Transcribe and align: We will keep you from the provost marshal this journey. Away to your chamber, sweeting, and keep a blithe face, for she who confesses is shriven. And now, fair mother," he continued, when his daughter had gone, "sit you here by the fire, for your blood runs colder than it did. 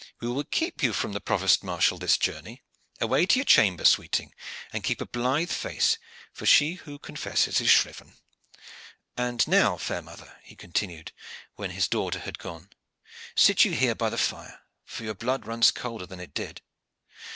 We 0.19 0.27
will 0.29 0.43
keep 0.45 0.81
you 0.81 0.93
from 0.93 1.11
the 1.13 1.21
provost 1.21 1.63
marshal 1.63 1.99
this 1.99 2.17
journey. 2.17 2.63
Away 2.99 3.27
to 3.27 3.37
your 3.37 3.45
chamber, 3.45 3.85
sweeting, 3.85 4.33
and 4.73 4.83
keep 4.83 4.99
a 4.99 5.05
blithe 5.05 5.51
face, 5.51 5.99
for 6.33 6.47
she 6.47 6.73
who 6.73 6.97
confesses 6.97 7.61
is 7.61 7.69
shriven. 7.69 8.17
And 9.15 9.47
now, 9.47 9.77
fair 9.77 10.01
mother," 10.01 10.39
he 10.41 10.55
continued, 10.55 11.11
when 11.53 11.69
his 11.69 11.87
daughter 11.87 12.17
had 12.21 12.39
gone, 12.39 12.71
"sit 13.35 13.63
you 13.63 13.73
here 13.73 13.93
by 13.93 14.09
the 14.09 14.17
fire, 14.17 14.61
for 14.85 15.03
your 15.03 15.13
blood 15.13 15.45
runs 15.45 15.69
colder 15.69 16.07
than 16.07 16.19
it 16.19 16.33
did. 16.33 16.63